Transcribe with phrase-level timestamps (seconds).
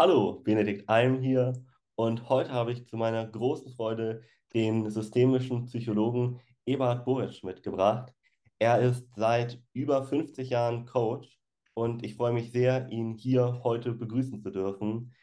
[0.00, 1.62] Hallo, Benedikt Alm hier
[1.94, 4.22] und heute habe ich zu meiner großen Freude
[4.54, 8.10] den systemischen Psychologen Eberhard Boric mitgebracht.
[8.58, 11.38] Er ist seit über 50 Jahren Coach
[11.74, 15.14] und ich freue mich sehr, ihn hier heute begrüßen zu dürfen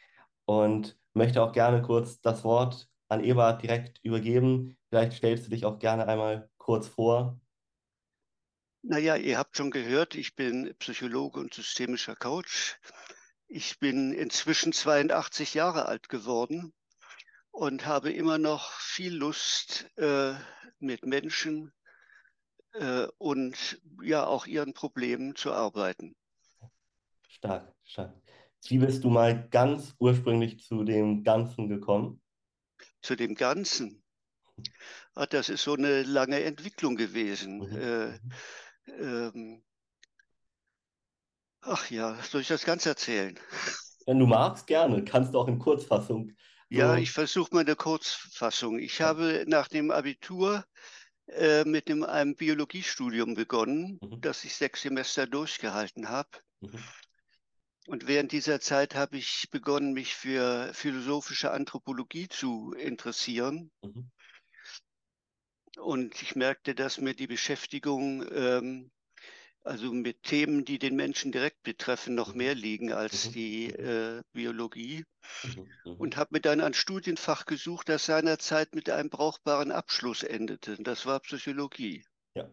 [0.46, 4.78] und möchte auch gerne kurz das Wort an Eberhard direkt übergeben.
[4.90, 7.42] Vielleicht stellst du dich auch gerne einmal kurz vor.
[8.84, 12.80] Naja, ihr habt schon gehört, ich bin Psychologe und systemischer Coach.
[13.48, 16.74] Ich bin inzwischen 82 Jahre alt geworden
[17.52, 20.34] und habe immer noch viel Lust, äh,
[20.80, 21.72] mit Menschen
[22.74, 26.16] äh, und ja auch ihren Problemen zu arbeiten.
[27.30, 28.14] Stark, stark.
[28.68, 32.22] Wie bist du mal ganz ursprünglich zu dem Ganzen gekommen?
[33.02, 34.04] Zu dem Ganzen.
[35.14, 37.60] Ah, das ist so eine lange Entwicklung gewesen.
[37.60, 37.78] Mhm.
[37.78, 38.20] Äh,
[39.00, 39.64] ähm,
[41.68, 43.40] ach ja, soll ich das ganz erzählen?
[44.06, 45.04] Wenn du magst, gerne.
[45.04, 46.34] Kannst du auch in Kurzfassung.
[46.70, 48.80] Ja, So, ich versuche mal eine Kurzfassung.
[48.80, 49.08] Ich ja.
[49.08, 50.66] habe nach dem Abitur
[51.28, 54.22] äh, mit dem, einem Biologiestudium begonnen, Mhm.
[54.22, 56.30] das ich sechs Semester durchgehalten habe.
[56.62, 56.78] Mhm.
[57.88, 63.72] Und während dieser Zeit habe ich begonnen, mich für philosophische Anthropologie zu interessieren.
[63.82, 64.12] Mhm.
[65.80, 68.92] Und ich merkte, dass mir die Beschäftigung ähm,
[69.68, 72.38] also mit Themen, die den Menschen direkt betreffen, noch Mhm.
[72.38, 73.34] mehr liegen als Mhm.
[73.34, 73.86] die Mhm.
[73.86, 75.04] äh, Biologie.
[75.98, 80.78] Und habe mir dann ein Studienfach gesucht, das seinerzeit mit einem brauchbaren Abschluss endete.
[80.82, 82.06] Das war Psychologie.
[82.34, 82.50] Ja.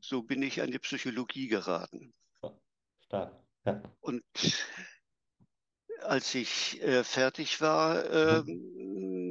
[0.00, 2.12] So bin ich an die Psychologie geraten.
[3.06, 3.32] Stark.
[3.64, 3.82] Ja.
[4.00, 4.22] Und
[6.02, 8.04] als ich äh, fertig war,
[8.44, 9.25] Mhm.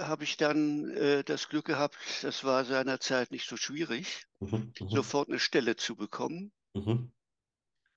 [0.00, 4.72] Habe ich dann äh, das Glück gehabt, das war seinerzeit nicht so schwierig, Mhm.
[4.80, 4.88] Mhm.
[4.88, 6.52] sofort eine Stelle zu bekommen.
[6.74, 7.10] Mhm.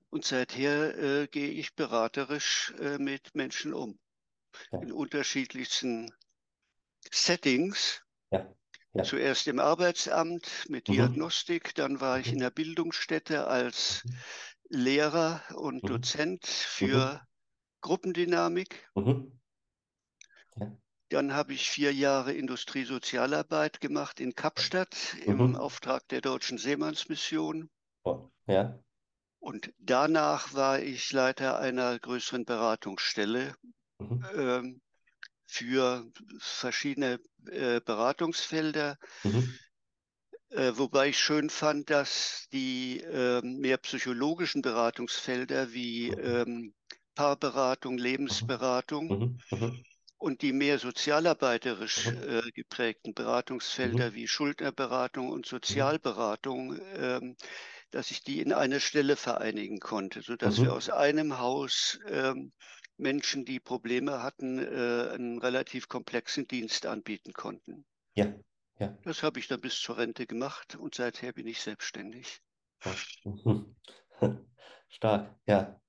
[0.09, 3.99] Und seither äh, gehe ich beraterisch äh, mit Menschen um,
[4.71, 4.79] Ja.
[4.81, 6.13] in unterschiedlichsten
[7.11, 8.01] Settings.
[8.31, 8.53] Ja.
[8.93, 9.03] Ja.
[9.03, 10.95] Zuerst im Arbeitsamt mit Mhm.
[10.95, 12.39] Diagnostik, dann war ich in Mhm.
[12.39, 14.13] der Bildungsstätte als Mhm.
[14.69, 15.89] Lehrer und.
[15.89, 17.21] Dozent für
[17.81, 18.89] Gruppendynamik.
[18.95, 19.31] Mhm.
[21.09, 25.55] Dann habe ich vier Jahre Industriesozialarbeit gemacht in Kapstadt im Mhm.
[25.55, 27.69] Auftrag der Deutschen Seemannsmission.
[28.05, 28.29] Oh.
[28.47, 28.79] Ja.
[29.39, 33.55] Und danach war ich Leiter einer größeren Beratungsstelle
[33.99, 34.23] Mhm.
[34.35, 34.81] ähm,
[35.45, 36.09] für
[36.39, 38.97] verschiedene äh, Beratungsfelder.
[39.25, 39.57] Mhm.
[40.49, 46.19] Äh, wobei ich schön fand, dass die ähm, mehr psychologischen Beratungsfelder wie Mhm.
[46.19, 46.73] ähm,
[47.15, 48.01] Paarberatung, Mhm.
[48.03, 49.37] Lebensberatung.
[49.51, 49.83] Mhm.
[50.23, 54.13] Und die mehr sozialarbeiterisch äh, geprägten Beratungsfelder Mhm.
[54.13, 55.97] wie Schuldnerberatung und Mhm.
[55.99, 57.35] Sozialberatung, ähm,
[57.91, 60.73] dass ich die in eine Stelle vereinigen konnte, sodass wir Mhm.
[60.73, 62.53] aus einem Haus ähm,
[62.97, 67.85] Menschen, die Probleme hatten, äh, einen relativ komplexen Dienst anbieten konnten.
[68.15, 68.33] Ja.
[68.79, 68.97] Ja.
[69.03, 72.41] Das habe ich dann bis zur Rente gemacht und seither bin ich selbstständig.
[74.89, 75.35] Stark.
[75.47, 75.79] Ja.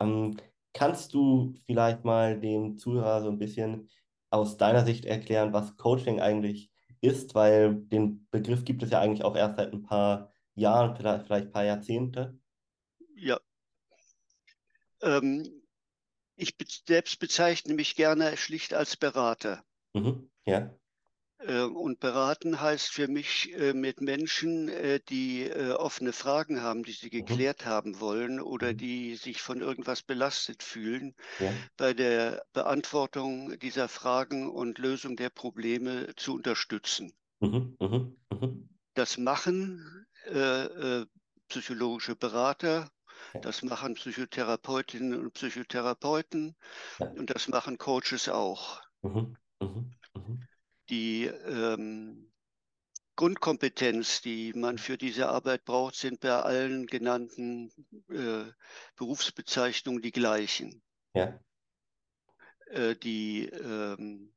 [0.00, 0.36] Ähm,
[0.72, 3.90] kannst du vielleicht mal dem Zuhörer so ein bisschen
[4.30, 6.70] aus deiner Sicht erklären, was Coaching eigentlich
[7.00, 7.34] ist?
[7.34, 11.52] Weil den Begriff gibt es ja eigentlich auch erst seit ein paar Jahren, vielleicht, ein
[11.52, 12.38] paar Jahrzehnte.
[13.16, 13.38] Ja,
[15.02, 15.62] ähm,
[16.36, 16.54] ich
[16.86, 19.64] selbst bezeichne mich gerne schlicht als Berater.
[19.94, 20.30] Mhm.
[20.46, 20.74] Ja.
[21.40, 26.82] Äh, Und beraten heißt für mich, äh, mit Menschen, äh, die äh, offene Fragen haben,
[26.82, 27.20] die sie Mhm.
[27.24, 28.74] geklärt haben wollen oder Mhm.
[28.74, 31.60] die sich von irgendwas belastet fühlen, Ja.
[31.76, 37.12] bei der Beantwortung dieser Fragen und Lösung der Probleme zu unterstützen.
[37.40, 37.76] Mhm.
[37.80, 38.16] Mhm.
[38.30, 38.68] Mhm.
[38.94, 41.04] Das machen äh,
[41.48, 42.88] psychologische Berater,
[43.34, 43.40] Ja.
[43.40, 46.54] das machen Psychotherapeutinnen und Psychotherapeuten
[46.98, 47.16] Ja.
[47.16, 48.82] und das machen Coaches auch.
[49.02, 49.36] Mhm.
[49.60, 50.48] Mhm.
[50.90, 50.96] Mhm.
[50.96, 52.32] Die ähm,
[53.16, 57.70] Grundkompetenz, die man für diese Arbeit braucht, sind bei allen genannten
[58.08, 58.50] äh,
[58.96, 60.82] Berufsbezeichnungen die gleichen.
[61.14, 61.38] Ja.
[62.70, 64.32] Äh, die ähm,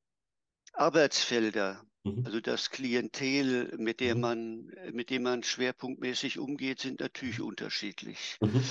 [0.73, 2.25] Arbeitsfelder, Mhm.
[2.25, 4.21] also das Klientel, mit dem Mhm.
[4.21, 8.39] man, mit dem man schwerpunktmäßig umgeht, sind natürlich unterschiedlich.
[8.41, 8.61] Mhm.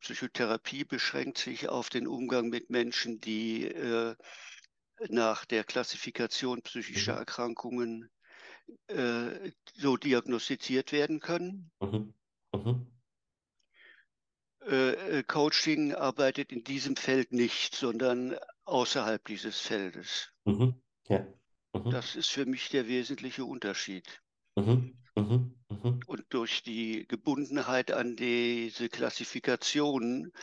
[0.00, 4.16] Psychotherapie beschränkt sich auf den Umgang mit Menschen, die äh,
[5.08, 7.18] nach der Klassifikation psychischer Mhm.
[7.18, 8.10] Erkrankungen
[8.88, 11.70] äh, so diagnostiziert werden können.
[11.80, 12.14] Mhm.
[12.54, 12.86] Mhm.
[14.66, 20.32] Äh, äh, Coaching arbeitet in diesem Feld nicht, sondern außerhalb dieses Feldes.
[20.44, 20.74] Mhm.
[21.08, 21.26] Ja.
[21.72, 21.90] Mhm.
[21.90, 24.22] Das ist für mich der wesentliche Unterschied.
[24.56, 24.94] Mhm.
[26.06, 30.38] Und durch die Gebundenheit an diese Klassifikationen äh,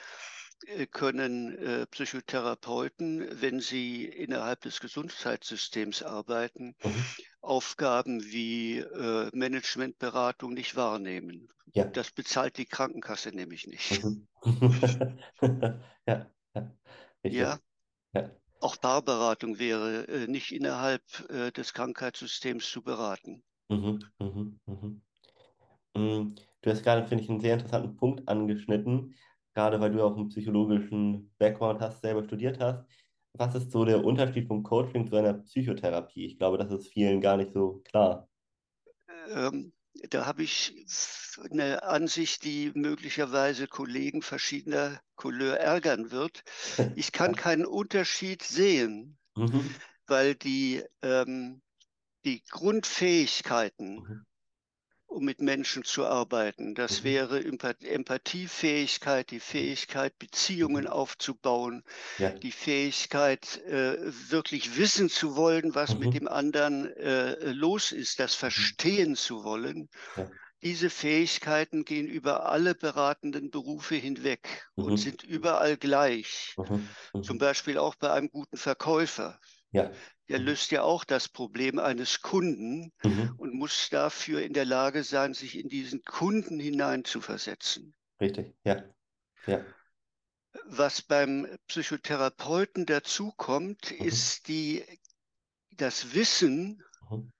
[0.91, 7.15] können äh, Psychotherapeuten, wenn sie innerhalb des Gesundheitssystems arbeiten, Mhm.
[7.41, 11.49] Aufgaben wie äh, Managementberatung nicht wahrnehmen.
[11.73, 11.85] Ja.
[11.93, 14.03] Das bezahlt die Krankenkasse nämlich nicht.
[14.03, 14.27] Mhm.
[16.07, 17.59] Ja, ja.
[18.13, 23.45] Ja, auch Paarberatung wäre äh, nicht innerhalb äh, des Krankheitssystems zu beraten.
[23.69, 25.01] Mhm, mhm, mhm.
[25.95, 29.15] Mm, Du hast gerade, finde ich, einen sehr interessanten Punkt angeschnitten,
[29.55, 32.85] gerade weil du auch einen psychologischen Background hast, selber studiert hast.
[33.33, 36.25] Was ist so der Unterschied vom Coaching zu einer Psychotherapie?
[36.27, 38.29] Ich glaube, das ist vielen gar nicht so klar.
[39.27, 39.73] Ähm,
[40.09, 40.85] da habe ich
[41.51, 46.43] eine Ansicht, die möglicherweise Kollegen verschiedener Couleur ärgern wird.
[46.93, 51.63] Ich kann keinen Unterschied sehen, Mhm, weil die, ähm,
[52.25, 54.25] die Grundfähigkeiten, mhm,
[55.15, 60.87] um mit Menschen zu arbeiten, das mhm, wäre Empa- Empathiefähigkeit, die Fähigkeit, Beziehungen mhm.
[60.87, 61.83] aufzubauen,
[62.17, 62.43] Ja.
[62.43, 63.97] die Fähigkeit, äh,
[64.31, 69.43] wirklich wissen zu wollen, was mit Mhm, dem anderen äh, los ist, das verstehen zu
[69.43, 69.89] wollen.
[70.15, 70.29] ja.
[70.63, 76.57] Diese Fähigkeiten gehen über alle beratenden Berufe hinweg und Mhm, sind überall gleich.
[76.57, 77.39] mhm, Zum mhm.
[77.39, 79.39] Beispiel auch bei einem guten Verkäufer.
[79.71, 79.95] Ja.
[80.29, 83.35] Der Mhm, löst ja auch das Problem eines Kunden mhm.
[83.37, 87.95] und muss dafür in der Lage sein, sich in diesen Kunden hineinzuversetzen.
[88.19, 88.55] Richtig.
[88.63, 88.83] Ja.
[89.45, 89.65] Ja.
[90.65, 94.83] Was beim Psychotherapeuten dazukommt, Mhm, ist die,
[95.71, 97.31] das Wissen mhm,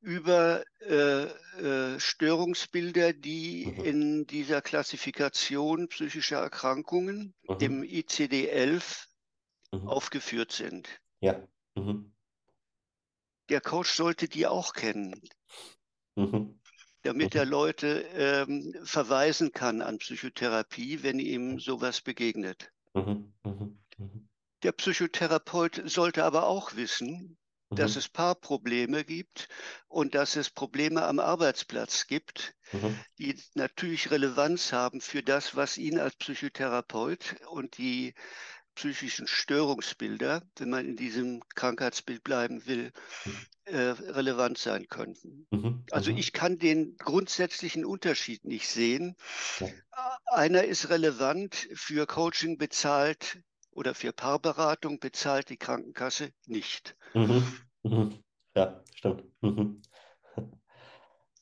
[0.00, 9.06] über äh, äh, Störungsbilder, die mhm, in dieser Klassifikation psychischer Erkrankungen, mhm, dem ICD-11,
[9.72, 9.88] mhm.
[9.88, 10.88] aufgeführt sind.
[11.20, 11.48] Ja.
[11.78, 12.12] Mhm,
[13.50, 15.20] Der Coach sollte die auch kennen,
[16.16, 16.58] mhm,
[17.02, 17.50] damit er mhm.
[17.50, 22.70] Leute ähm, verweisen kann an Psychotherapie, wenn ihm sowas begegnet.
[22.94, 23.78] Mhm, mhm,
[24.62, 27.36] Der Psychotherapeut sollte aber auch wissen,
[27.70, 29.48] dass es Paarprobleme gibt
[29.88, 35.76] und dass es Probleme am Arbeitsplatz gibt, mhm, die natürlich Relevanz haben für das, was
[35.78, 38.14] ihn als Psychotherapeut und die
[38.78, 42.92] psychischen Störungsbilder, wenn man in diesem Krankheitsbild bleiben will,
[43.24, 45.48] mhm, äh, relevant sein könnten.
[45.50, 46.16] mhm, Also mhm.
[46.18, 49.16] ich kann den grundsätzlichen Unterschied nicht sehen.
[49.60, 49.68] Ja.
[50.26, 53.40] Einer ist relevant für Coaching bezahlt
[53.72, 56.96] oder für Paarberatung bezahlt die Krankenkasse nicht.
[57.14, 58.24] Mhm, mhm.
[58.56, 59.24] Ja, stimmt.
[59.42, 59.82] Mhm.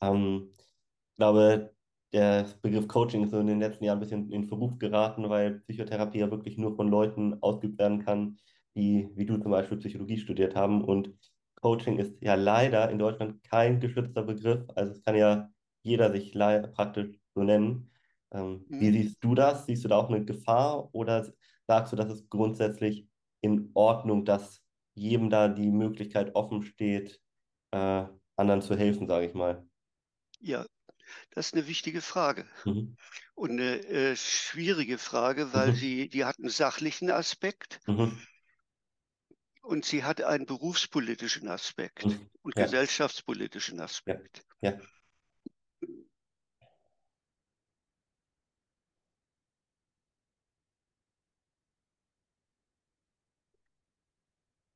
[0.01, 1.75] Ähm, ich glaube,
[2.13, 5.59] der Begriff Coaching ist so in den letzten Jahren ein bisschen in Verruf geraten, weil
[5.61, 8.37] Psychotherapie ja wirklich nur von Leuten ausgeübt werden kann,
[8.75, 10.83] die, wie du zum Beispiel, Psychologie studiert haben.
[10.83, 11.13] Und
[11.61, 14.65] Coaching ist ja leider in Deutschland kein geschützter Begriff.
[14.75, 15.49] Also es kann ja
[15.83, 17.91] jeder sich praktisch so nennen.
[18.31, 18.91] Ähm, wie Hm?
[18.91, 19.65] siehst du das?
[19.65, 21.27] Siehst du da auch eine Gefahr oder
[21.67, 23.07] sagst du, das ist grundsätzlich
[23.41, 24.61] in Ordnung, dass
[24.95, 27.21] jedem da die Möglichkeit offen steht,
[27.71, 28.05] äh,
[28.35, 29.67] anderen zu helfen, sage ich mal?
[30.39, 30.65] Ja,
[31.31, 32.95] das ist eine wichtige Frage Mhm.
[33.35, 35.77] und eine äh, schwierige Frage, weil Mhm.
[35.77, 38.27] sie, die hat einen sachlichen Aspekt Mhm.
[39.61, 42.29] und sie hat einen berufspolitischen Aspekt Mhm.
[42.41, 44.43] und Ja, gesellschaftspolitischen ja, Aspekt.
[44.61, 44.81] ja.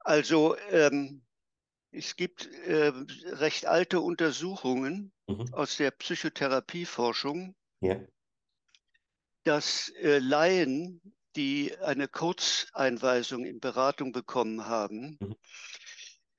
[0.01, 1.23] Also ähm,
[1.91, 2.93] es gibt äh,
[3.25, 5.53] recht alte Untersuchungen Mhm.
[5.53, 7.99] aus der Psychotherapieforschung, Ja.
[9.43, 11.01] dass äh, Laien,
[11.35, 15.35] die eine Kurzeinweisung in Beratung bekommen haben, Mhm.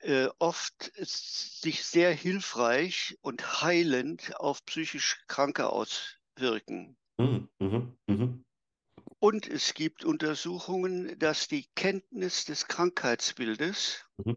[0.01, 6.97] äh, oft sich sehr hilfreich und heilend auf psychisch Kranke auswirken.
[7.19, 7.49] Mhm.
[7.59, 7.97] Mhm.
[8.07, 8.45] Mhm.
[9.19, 14.37] Und es gibt Untersuchungen, dass die Kenntnis des Krankheitsbildes Mhm.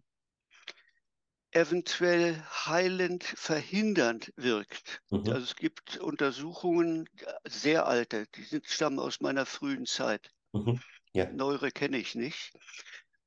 [1.56, 5.02] Eventuell heilend verhindernd wirkt.
[5.10, 5.30] Mhm.
[5.30, 7.08] Also es gibt Untersuchungen,
[7.48, 10.32] sehr alte, die sind, stammen aus meiner frühen Zeit.
[10.54, 10.80] Mhm.
[11.14, 11.32] Ja.
[11.32, 12.52] Neuere kenne ich nicht,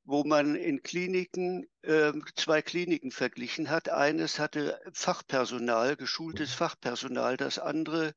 [0.04, 3.88] wo man in Kliniken äh, zwei Kliniken verglichen hat.
[3.88, 8.12] Eines hatte Fachpersonal, geschultes Fachpersonal, das andere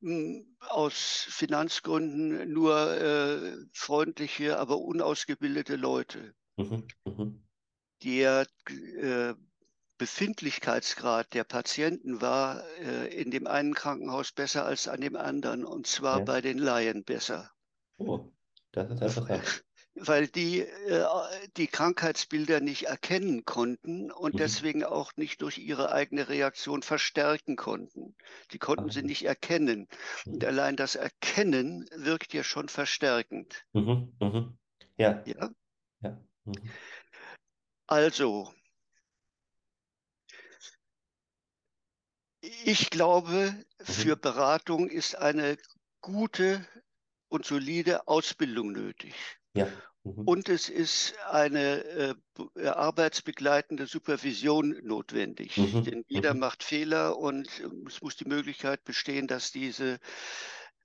[0.00, 6.34] mh, aus Finanzgründen nur äh, freundliche, aber unausgebildete Leute.
[6.56, 6.88] Mhm.
[7.04, 7.49] Mhm.
[8.02, 9.34] Der äh,
[9.98, 15.86] Befindlichkeitsgrad der Patienten war äh, in dem einen Krankenhaus besser als an dem anderen, und
[15.86, 16.24] zwar Ja.
[16.24, 17.52] bei den Laien besser.
[17.98, 18.32] Oh,
[18.72, 19.54] das ist interessant.
[19.94, 21.04] weil die äh,
[21.56, 24.38] die Krankheitsbilder nicht erkennen konnten und Mhm.
[24.38, 28.14] deswegen auch nicht durch ihre eigene Reaktion verstärken konnten.
[28.52, 29.04] Die konnten sie Ah.
[29.04, 29.88] nicht erkennen.
[30.30, 30.44] Und Mhm.
[30.44, 33.64] allein das Erkennen wirkt ja schon verstärkend.
[33.74, 34.12] Mhm.
[34.20, 34.58] Mhm.
[34.98, 35.50] Ja, Ja?
[36.02, 36.18] ja.
[37.90, 37.96] Mhm.
[37.96, 38.54] Also,
[42.42, 44.20] ich glaube, für Mhm.
[44.20, 45.56] Beratung ist eine
[46.00, 46.66] gute
[47.28, 49.14] und solide Ausbildung nötig.
[49.54, 49.66] Ja.
[50.04, 50.22] Mhm.
[50.24, 52.14] Und es ist eine äh,
[52.56, 55.52] äh, arbeitsbegleitende Supervision notwendig.
[55.56, 55.84] Mhm.
[55.84, 56.38] Denn jeder Mhm.
[56.38, 59.98] macht Fehler und ähm, es muss die Möglichkeit bestehen, dass diese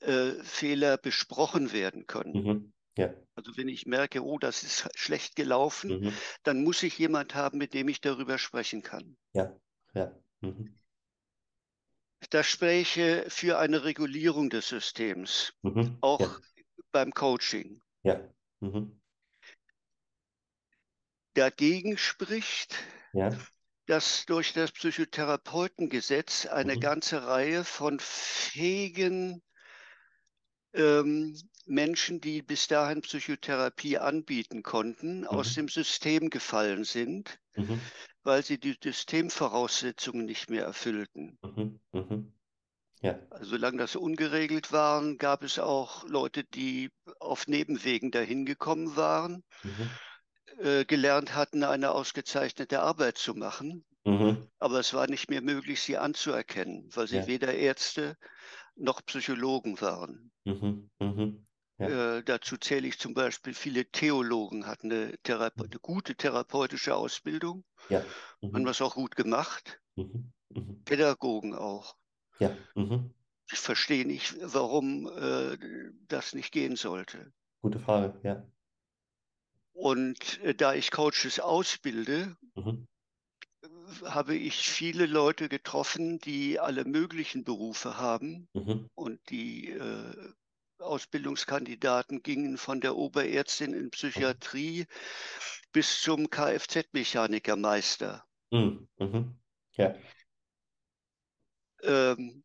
[0.02, 2.40] äh, Fehler besprochen werden können.
[2.98, 3.14] Ja.
[3.36, 6.14] Also wenn ich merke, oh, das ist schlecht gelaufen, Mhm.
[6.44, 9.18] dann muss ich jemand haben, mit dem ich darüber sprechen kann.
[9.34, 9.54] Ja.
[9.94, 10.12] Ja.
[10.42, 10.74] Mhm.
[12.30, 15.82] Das spräche für eine Regulierung des Systems, Mhm.
[15.82, 15.98] Ja.
[16.02, 16.40] auch
[16.92, 17.82] beim Coaching.
[18.04, 18.22] Ja.
[18.62, 19.00] Mhm.
[21.34, 22.76] Dagegen spricht,
[23.14, 23.38] Ja.
[23.88, 26.80] dass durch das Psychotherapeutengesetz eine Mhm.
[26.80, 29.42] ganze Reihe von fähigen
[30.74, 35.56] ähm, Menschen, die bis dahin Psychotherapie anbieten konnten, aus Mhm.
[35.56, 37.80] dem System gefallen sind, Mhm.
[38.24, 41.38] weil sie die Systemvoraussetzungen nicht mehr erfüllten.
[41.44, 41.80] Mhm.
[41.94, 42.34] Mhm.
[43.02, 43.20] Ja.
[43.30, 49.44] Also solange das ungeregelt waren, gab es auch Leute, die auf Nebenwegen dahin gekommen waren,
[49.64, 50.00] Mhm.
[50.60, 53.86] äh, gelernt hatten, eine ausgezeichnete Arbeit zu machen.
[54.06, 54.48] Mhm.
[54.60, 57.28] Aber es war nicht mehr möglich, sie anzuerkennen, weil sie Ja.
[57.28, 58.18] weder Ärzte
[58.76, 60.32] noch Psychologen waren.
[60.46, 60.90] Mhm.
[61.00, 61.45] Mhm.
[61.80, 62.00] Ja.
[62.18, 67.64] Äh, dazu zähle ich zum Beispiel, viele Theologen hatten eine, Therape eine gute therapeutische Ausbildung,
[67.90, 68.16] Ja.
[68.54, 68.66] haben Mhm.
[68.66, 70.32] das auch gut gemacht, Mhm.
[70.50, 70.86] Mhm.
[70.86, 71.96] Pädagogen auch.
[72.40, 72.58] Ja.
[72.76, 73.16] Mhm.
[73.52, 75.58] Ich verstehe nicht, warum äh,
[76.08, 77.34] das nicht gehen sollte.
[77.62, 78.20] Gute Frage.
[78.24, 78.46] Ja.
[79.74, 82.86] Und äh, da ich Coaches ausbilde, Mhm.
[84.06, 88.88] habe ich viele Leute getroffen, die alle möglichen Berufe haben Mhm.
[88.96, 90.32] und die äh,
[90.86, 94.86] Ausbildungskandidaten gingen von der Oberärztin in Psychiatrie
[95.72, 98.24] bis zum Kfz-Mechanikermeister.
[98.52, 98.88] Mhm.
[98.98, 99.36] Mhm.
[99.74, 99.96] Ja.
[101.84, 102.44] Ähm,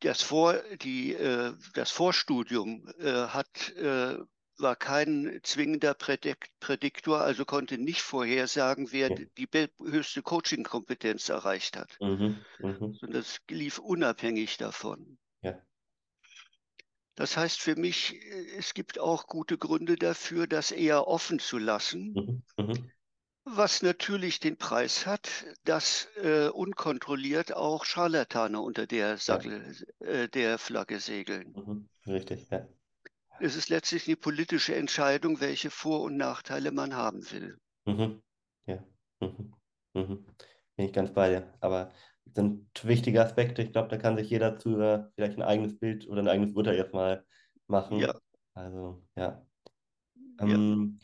[0.00, 4.18] das, Vor, die, äh, das Vorstudium äh, hat, äh,
[4.58, 9.16] war kein zwingender Prädik Prädiktor, also konnte nicht vorhersagen, wer Ja.
[9.38, 9.48] die
[9.80, 12.44] höchste Coaching-Kompetenz erreicht hat, Mhm.
[12.58, 12.94] Mhm.
[12.94, 15.18] sondern es lief unabhängig davon.
[15.42, 15.60] Ja.
[17.14, 21.58] Das heißt für mich, äh, es gibt auch gute Gründe dafür, das eher offen zu
[21.58, 22.42] lassen, Mhm.
[22.58, 22.92] Mhm.
[23.44, 25.28] was natürlich den Preis hat,
[25.64, 31.52] dass äh, unkontrolliert auch Scharlatane unter der, Sattel, äh, der Flagge segeln.
[31.54, 31.88] Mhm.
[32.06, 32.48] Richtig.
[32.50, 32.66] Ja.
[33.40, 37.58] Es ist letztlich eine politische Entscheidung, welche Vor- und Nachteile man haben will.
[37.84, 38.22] Mhm.
[38.66, 38.82] Ja.
[39.20, 39.54] Mhm.
[39.94, 40.24] Mhm.
[40.76, 41.52] Bin ich ganz bei dir.
[41.60, 41.92] Aber
[42.34, 43.62] sind wichtige Aspekte.
[43.62, 46.76] Ich glaube, da kann sich jeder Zuhörer vielleicht ein eigenes Bild oder ein eigenes Urteil
[46.76, 47.24] erstmal
[47.66, 47.98] machen.
[47.98, 48.14] Ja,
[48.54, 49.44] Also, ja.
[50.40, 50.46] ja.
[50.46, 50.98] Ähm,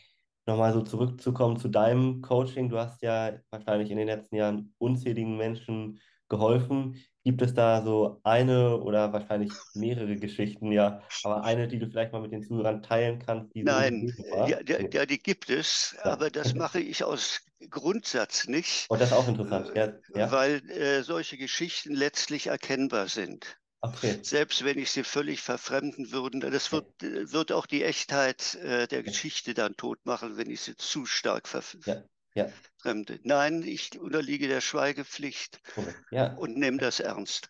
[0.47, 2.69] nochmal so zurückzukommen zu deinem Coaching.
[2.69, 6.97] Du hast ja wahrscheinlich in den letzten Jahren unzähligen Menschen geholfen.
[7.25, 12.13] Gibt es da so eine oder wahrscheinlich mehrere Geschichten, ja, aber eine, die du vielleicht
[12.13, 16.13] mal mit den Zuhörern teilen kannst, Nein, ja, ja, ja, die gibt es, Ja.
[16.13, 19.73] aber das mache ich aus Grundsatz nicht, Und das ist auch interessant.
[20.15, 23.59] Ja, weil äh, solche Geschichten letztlich erkennbar sind.
[23.83, 24.23] okay.
[24.23, 28.89] Selbst wenn ich sie völlig verfremden würde, das wird, äh, wird auch die Echtheit äh,
[28.89, 29.03] der.
[29.05, 31.49] Geschichte dann tot machen, wenn ich sie zu stark
[31.85, 33.21] Ja, ja, verfremde.
[33.25, 35.61] Nein, ich unterliege der Schweigepflicht.
[36.11, 36.39] Ja.
[36.39, 37.49] und nehme das ernst.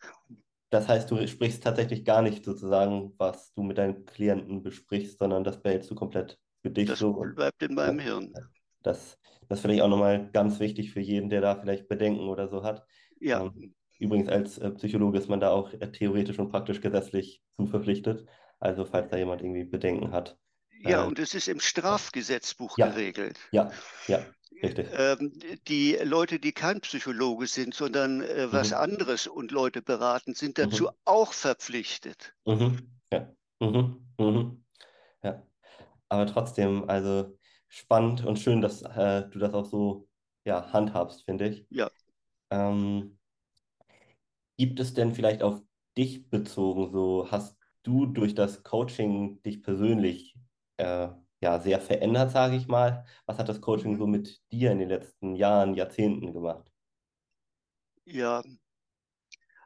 [0.71, 5.45] Das heißt, du sprichst tatsächlich gar nicht sozusagen, was du mit deinen Klienten besprichst, sondern
[5.45, 7.35] das behältst du komplett für dich Das so.
[7.37, 8.35] Bleibt in meinem ja, Hirn.
[8.83, 9.19] das,
[9.49, 12.65] das finde ich auch nochmal ganz wichtig für jeden, der da vielleicht Bedenken oder so
[12.65, 12.87] hat.
[13.21, 17.43] Ja, Ähm, übrigens, als äh, Psychologe ist man da auch äh, theoretisch und praktisch gesetzlich
[17.57, 18.29] zu verpflichtet.
[18.61, 20.39] Also, falls da jemand irgendwie Bedenken hat.
[20.83, 23.39] ja, Äh, und es ist im Strafgesetzbuch ja, geregelt.
[23.51, 23.71] ja,
[24.07, 24.35] ja.
[24.63, 25.33] Ähm,
[25.69, 30.59] die Leute, die kein Psychologe sind, sondern äh, was Mhm, anderes und Leute beraten, sind
[30.59, 32.35] dazu mhm, auch verpflichtet.
[32.47, 34.65] mhm, ja, mhm, mhm,
[35.23, 35.47] ja.
[36.11, 37.39] Aber trotzdem, also
[37.69, 40.09] spannend und schön, dass äh, du das auch so
[40.45, 41.69] ja, handhabst, finde ich.
[41.71, 41.91] Ja,
[42.51, 43.19] Ähm,
[44.57, 45.63] gibt es denn vielleicht auf
[45.97, 50.37] dich bezogen, so hast du durch das Coaching dich persönlich
[50.77, 51.09] äh,
[51.41, 53.05] ja, sehr verändert, sage ich mal?
[53.27, 53.99] Was hat das Coaching mhm.
[53.99, 56.71] so mit dir in den letzten Jahren, Jahrzehnten gemacht?
[58.07, 58.43] ja.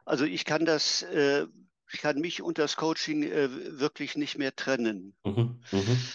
[0.05, 1.45] Also ich kann das, äh,
[1.91, 5.17] ich kann mich und das Coaching äh, wirklich nicht mehr trennen.
[5.25, 6.13] Mhm, mhm,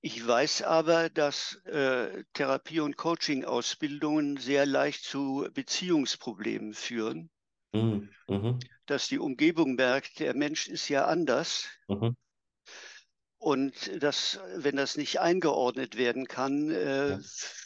[0.00, 7.30] Ich weiß aber, dass äh, Therapie- und Coaching-Ausbildungen sehr leicht zu Beziehungsproblemen führen,
[7.74, 8.14] Mhm.
[8.28, 8.70] Mhm.
[8.86, 12.14] dass die Umgebung merkt, der Mensch ist ja anders Mhm.
[13.42, 17.18] Und dass, wenn das nicht eingeordnet werden kann, äh,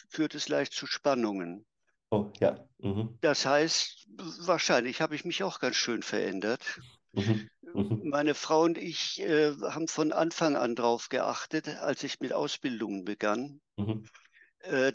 [0.09, 1.67] führt es leicht zu Spannungen.
[2.11, 2.67] Oh, ja.
[2.79, 3.19] Mhm.
[3.21, 4.07] Das heißt,
[4.41, 6.81] wahrscheinlich habe ich mich auch ganz schön verändert.
[7.13, 7.51] Mhm.
[7.75, 8.01] Mhm.
[8.05, 13.05] Meine Frau und ich äh, haben von Anfang an darauf geachtet, als ich mit Ausbildungen
[13.05, 14.05] begann, Mhm.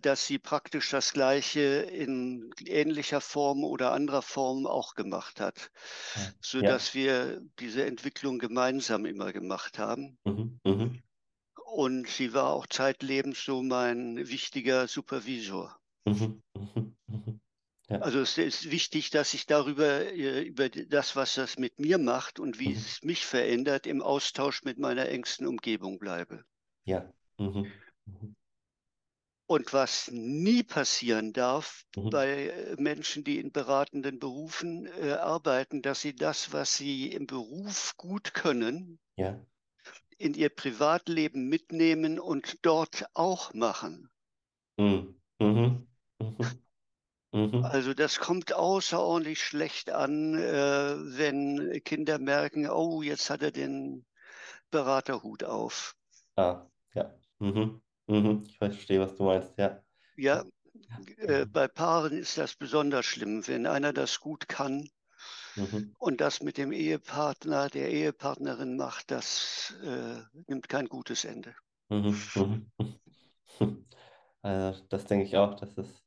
[0.01, 5.71] Dass sie praktisch das Gleiche in ähnlicher Form oder anderer Form auch gemacht hat,
[6.15, 6.33] Ah, Ja.
[6.41, 10.17] sodass wir diese Entwicklung gemeinsam immer gemacht haben.
[10.25, 10.59] Mhm.
[10.65, 11.01] Mhm.
[11.73, 15.79] Und sie war auch zeitlebens so mein wichtiger Supervisor.
[16.05, 16.41] Mhm.
[16.53, 16.95] Mhm.
[17.07, 17.39] Mhm.
[17.89, 17.99] Ja.
[17.99, 22.39] Also es ist wichtig, dass ich darüber, äh, über das, was das mit mir macht
[22.39, 22.75] und wie Mhm.
[22.77, 26.43] es mich verändert, im Austausch mit meiner engsten Umgebung bleibe.
[26.85, 27.11] Ja.
[29.51, 32.09] Und was nie passieren darf Mhm.
[32.09, 37.27] bei äh, Menschen, die in beratenden Berufen äh, arbeiten, dass sie das, was sie im
[37.27, 39.37] Beruf gut können, Ja.
[40.17, 44.09] in ihr Privatleben mitnehmen und dort auch machen.
[44.77, 45.19] Mhm.
[45.41, 45.85] Mhm.
[46.21, 46.37] Mhm.
[47.33, 47.65] Mhm.
[47.65, 54.05] Also das kommt außerordentlich schlecht an, äh, wenn Kinder merken, oh, jetzt hat er den
[54.69, 55.97] Beraterhut auf.
[56.37, 57.13] Ah, ja.
[57.39, 57.81] Mhm.
[58.11, 58.43] Mhm.
[58.47, 59.83] Ich verstehe, was du meinst, ja.
[60.15, 60.45] Ja,
[61.17, 64.89] äh, bei Paaren ist das besonders schlimm, wenn einer das gut kann
[65.55, 65.91] Mhm.
[65.99, 71.55] und das mit dem Ehepartner, der Ehepartnerin macht, das äh, nimmt kein gutes Ende.
[71.89, 72.31] Mhm.
[72.35, 72.71] Mhm.
[74.43, 76.03] Also, das denke ich auch, dass es,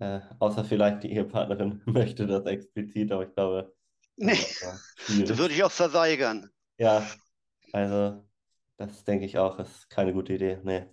[0.00, 3.74] äh, außer vielleicht die Ehepartnerin möchte das explizit, aber ich glaube,
[4.16, 4.36] Nee,
[5.26, 6.50] das würde ich auch verweigern.
[6.78, 7.20] Ja,
[7.72, 8.24] also,
[8.76, 10.60] das denke ich auch, ist keine gute Idee.
[10.64, 10.88] Nee.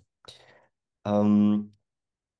[1.06, 1.76] Ähm,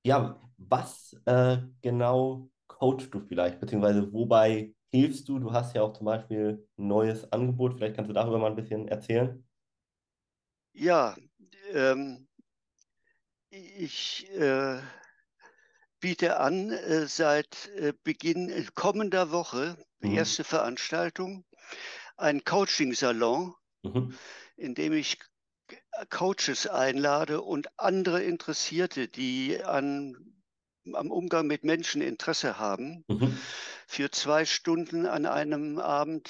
[0.06, 5.40] ja, was äh, genau coachst du vielleicht, beziehungsweise wobei hilfst du?
[5.40, 8.56] Du hast ja auch zum Beispiel ein neues Angebot, vielleicht kannst du darüber mal ein
[8.58, 9.46] bisschen erzählen.
[10.74, 11.16] Ja,
[11.74, 12.28] ähm,
[13.50, 14.80] ich äh,
[16.00, 20.14] biete an, äh, seit äh, Beginn kommender Woche, die Mhm.
[20.14, 21.44] erste Veranstaltung,
[22.18, 24.18] ein Coaching-Salon, Mhm.
[24.58, 25.18] in dem ich
[26.10, 30.44] Coaches einlade und andere Interessierte, die an,
[30.94, 33.38] am Umgang mit Menschen Interesse haben, Mhm.
[33.88, 36.30] für zwei Stunden an einem Abend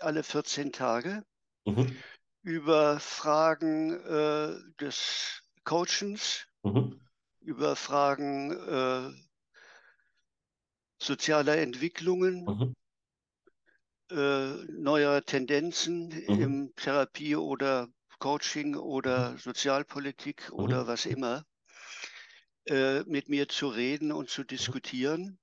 [0.00, 1.24] alle 14 Tage
[1.66, 2.02] Mhm.
[2.42, 7.00] über Fragen äh, des Coachens, Mhm.
[7.40, 9.12] über Fragen äh,
[11.02, 12.74] sozialer Entwicklungen, Mhm.
[14.10, 16.42] äh, neuer Tendenzen Mhm.
[16.42, 20.54] im Therapie oder Coaching oder Sozialpolitik Mhm.
[20.58, 21.44] oder was immer,
[22.66, 25.38] äh, mit mir zu reden und zu diskutieren.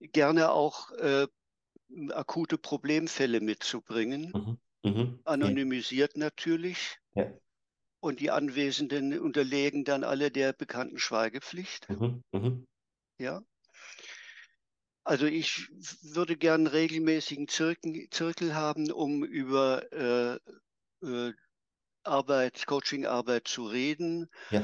[0.00, 1.26] Gerne auch äh,
[2.10, 4.58] akute Problemfälle mitzubringen, Mhm.
[4.84, 5.20] Mhm.
[5.24, 6.98] Anonymisiert natürlich.
[7.14, 7.32] Ja.
[8.00, 11.88] Und die Anwesenden unterlegen dann alle der bekannten Schweigepflicht.
[11.88, 12.22] Mhm.
[12.32, 12.66] Mhm.
[13.18, 13.42] Ja.
[15.04, 15.68] Also ich
[16.02, 20.38] würde gern regelmäßigen Zirkel, Zirkel haben, um über äh,
[21.06, 21.32] äh,
[22.04, 24.28] Arbeit, Coaching-Arbeit zu reden.
[24.50, 24.62] Ja.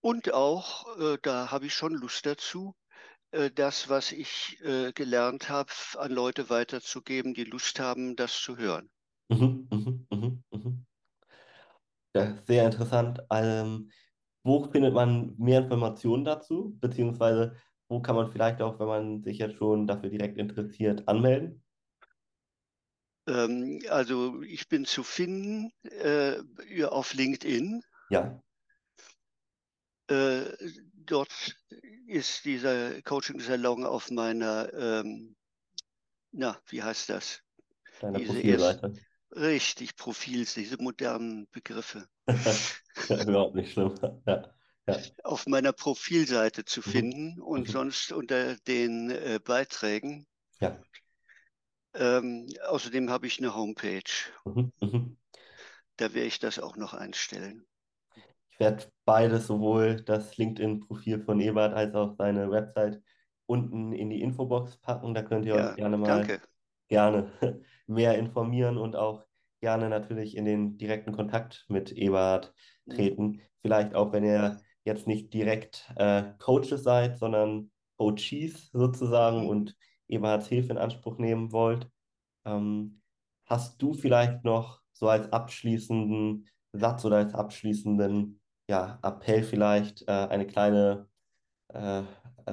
[0.00, 2.74] Und auch, äh, da habe ich schon Lust dazu,
[3.32, 8.56] äh, das, was ich äh, gelernt habe, an Leute weiterzugeben, die Lust haben, das zu
[8.56, 8.90] hören.
[9.28, 9.68] Mhm.
[9.70, 10.06] Mhm.
[10.10, 10.44] Mhm.
[10.52, 10.86] Mhm.
[12.14, 13.20] Ja, sehr interessant.
[13.30, 13.90] Ähm,
[14.42, 16.76] wo findet man mehr Informationen dazu?
[16.80, 17.56] Beziehungsweise
[17.88, 21.62] wo kann man vielleicht auch, wenn man sich jetzt schon dafür direkt interessiert, anmelden?
[23.26, 26.36] Ähm, also ich bin zu finden äh,
[26.84, 27.82] auf LinkedIn.
[28.08, 28.40] Ja.
[30.08, 30.44] Äh,
[30.94, 31.56] dort
[32.06, 35.36] ist dieser Coaching-Salon auf meiner, ähm,
[36.32, 37.42] na, wie heißt das?
[38.14, 38.92] Diese erst, Profilseite.
[39.32, 42.08] richtig, Profil, diese modernen Begriffe.
[43.08, 43.94] Ja, überhaupt nicht schlimm.
[44.26, 44.54] Ja.
[44.86, 45.02] Ja.
[45.24, 46.92] Auf meiner Profilseite zu Mhm.
[46.92, 47.72] finden und Mhm.
[47.72, 50.26] sonst unter den äh, Beiträgen.
[50.60, 50.76] Ja.
[51.96, 54.04] Ähm, außerdem habe ich eine Homepage.
[54.44, 54.72] Mhm.
[54.80, 55.16] Mhm.
[55.98, 57.66] Da werde ich das auch noch einstellen.
[58.50, 63.02] Ich werde beides, sowohl das LinkedIn-Profil von Ebert als auch seine Website
[63.46, 65.14] unten in die Infobox packen.
[65.14, 66.40] Da könnt ihr euch Ja, gerne mal danke.
[66.88, 67.32] gerne
[67.86, 69.24] mehr informieren und auch
[69.60, 72.54] gerne natürlich in den direkten Kontakt mit Ebert
[72.86, 73.10] Mhm.
[73.10, 73.40] treten.
[73.62, 79.60] Vielleicht auch, wenn ihr jetzt nicht direkt äh, Coaches seid, sondern Coaches sozusagen Mhm.
[80.08, 81.88] Und Eberhards Hilfe in Anspruch nehmen wollt.
[82.46, 83.02] Ähm,
[83.46, 88.40] hast du vielleicht noch so als abschließenden Satz oder als abschließenden
[88.70, 91.08] ja, Appell vielleicht, äh, eine kleine
[91.70, 92.02] äh,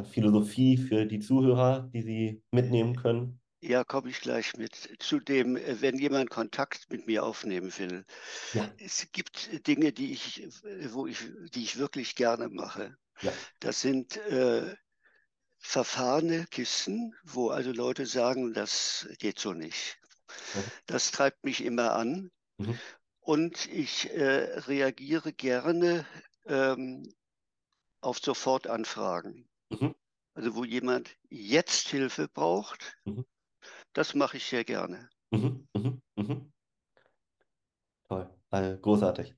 [0.05, 3.41] Philosophie für die Zuhörer, die sie mitnehmen können?
[3.61, 4.75] Ja, komme ich gleich mit.
[4.99, 8.05] Zudem, äh, wenn jemand Kontakt mit mir aufnehmen will,
[8.51, 10.47] Ja, es gibt Dinge, die ich,
[10.91, 11.19] wo ich,
[11.53, 12.97] die ich wirklich gerne mache.
[13.21, 13.43] ja.
[13.59, 14.75] Das sind äh,
[15.63, 19.97] verfahrene Kisten, wo also Leute sagen, das geht so nicht.
[20.54, 20.71] Mhm.
[20.88, 22.32] Das treibt mich immer an.
[22.60, 22.80] Mhm.
[23.21, 26.06] Und ich äh, reagiere gerne
[26.45, 27.13] ähm,
[28.02, 29.49] auf Sofortanfragen.
[29.71, 29.93] Mhm.
[30.36, 33.23] Also wo jemand jetzt Hilfe braucht, Mhm.
[33.93, 35.10] das mache ich sehr gerne.
[35.32, 35.67] Mhm.
[36.17, 36.52] Mhm.
[38.08, 39.36] Toll, äh, großartig.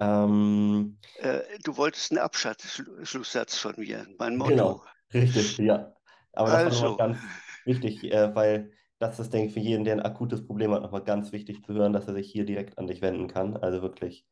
[0.00, 4.56] Ähm, Äh, du wolltest einen Abschlusssatz von mir, mein Motto.
[4.56, 5.94] genau, richtig, ja.
[6.32, 7.26] Aber das war nochmal Also, ganz
[7.64, 11.04] wichtig, äh, weil das ist, denke ich, für jeden, der ein akutes Problem hat, nochmal
[11.04, 13.56] ganz wichtig zu hören, dass er sich hier direkt an dich wenden kann.
[13.56, 14.26] Also wirklich,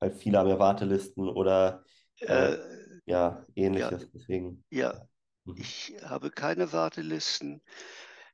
[0.00, 1.84] weil viele haben ja Wartelisten oder
[2.26, 2.58] äh, äh,
[3.06, 4.10] ja, ja, ähnliches.
[4.12, 4.64] Deswegen.
[4.70, 4.94] ja,
[5.44, 5.56] Mhm.
[5.56, 7.62] ich habe keine Wartelisten.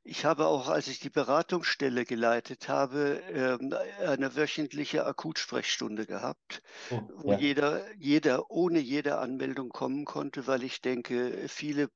[0.07, 7.01] Ich habe auch, als ich die Beratungsstelle geleitet habe, ähm, eine wöchentliche Akutsprechstunde gehabt, Oh,
[7.15, 11.89] wo ja, jeder, jeder ohne jede Anmeldung kommen konnte, weil ich denke, viele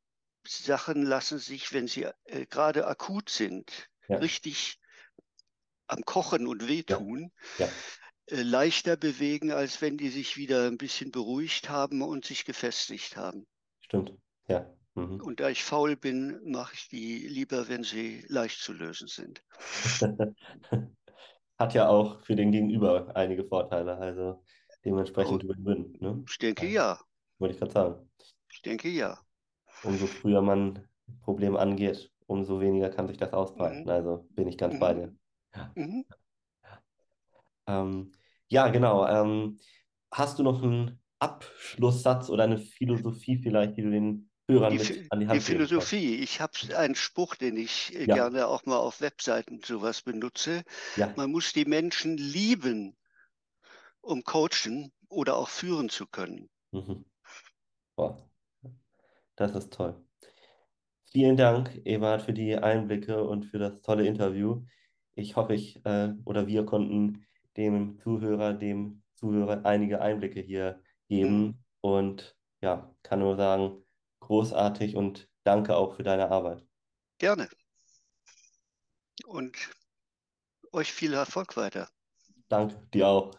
[0.48, 4.80] Sachen lassen sich, wenn sie äh, gerade akut sind, ja, richtig
[5.88, 7.68] am Kochen und wehtun, ja,
[8.28, 13.18] äh, leichter bewegen, als wenn die sich wieder ein bisschen beruhigt haben und sich gefestigt
[13.18, 13.46] haben.
[13.82, 14.18] stimmt.
[14.48, 14.79] Ja.
[15.00, 15.22] Mhm.
[15.22, 19.44] Und da ich faul bin, mache ich die lieber, wenn sie leicht zu lösen sind.
[21.60, 24.44] Hat ja auch für den Gegenüber einige Vorteile, also
[24.86, 26.28] dementsprechend Oh, Win-Win, ne?
[26.30, 27.00] ich denke ja.
[27.40, 28.10] wollte ich gerade sagen.
[28.52, 29.26] Ich denke ja.
[29.82, 33.84] Umso früher man ein Problem angeht, umso weniger kann sich das ausbreiten.
[33.84, 33.90] Mhm.
[33.90, 35.00] Also bin ich ganz bei Mhm.
[35.02, 35.16] dir.
[35.56, 36.04] Ja, Mhm.
[37.68, 38.12] ähm,
[38.48, 39.08] ja genau.
[39.08, 39.60] Ähm,
[40.12, 45.20] hast du noch einen Abschlusssatz oder eine Philosophie vielleicht, die du den Hörern Die, an
[45.22, 45.72] die die Hand kannst?
[45.72, 46.16] Philosophie.
[46.16, 50.64] Ich habe einen Spruch, den ich äh, Ja, gerne auch mal auf Webseiten sowas benutze.
[50.96, 51.16] ja.
[51.16, 52.96] Man muss die Menschen lieben,
[54.02, 56.50] um coachen oder auch führen zu können.
[56.72, 57.06] Mhm.
[57.96, 58.30] Boah,
[59.36, 60.06] das ist toll.
[61.12, 64.64] Vielen Dank, Ebert, für die Einblicke und für das tolle Interview.
[65.14, 67.26] Ich hoffe, ich äh, oder wir konnten
[67.58, 70.82] dem Zuhörer, dem Zuhörer einige Einblicke hier
[71.12, 71.44] Mhm.
[71.44, 71.66] geben.
[71.82, 73.84] Und ja, kann nur sagen,
[74.30, 76.64] großartig und danke auch für deine Arbeit.
[77.18, 77.50] Gerne.
[79.26, 79.58] Und
[80.72, 81.90] euch viel Erfolg weiter.
[82.48, 83.32] Danke dir auch.